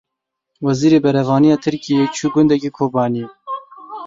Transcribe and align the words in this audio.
Wezîrê 0.63 0.99
Berevaniya 1.05 1.57
Tirkiyê 1.63 2.05
çû 2.15 2.27
gundekî 2.33 2.71
Kobaniyê. 2.77 3.27